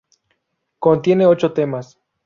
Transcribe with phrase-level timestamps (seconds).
[0.79, 1.99] Contiene ocho temas.